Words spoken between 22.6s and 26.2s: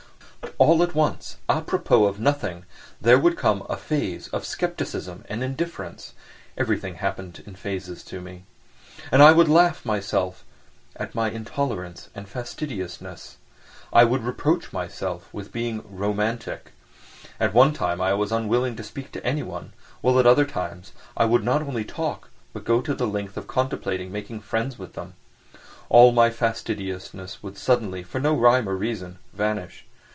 go to the length of contemplating making friends with them. All